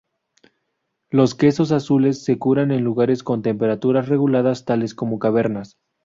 [1.11, 5.77] Los quesos azules se curan en lugares con temperaturas reguladas tales como cavernas.